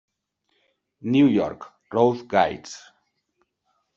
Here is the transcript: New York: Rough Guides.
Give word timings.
New 1.03 1.27
York: 1.27 1.67
Rough 1.93 2.25
Guides. 2.27 2.81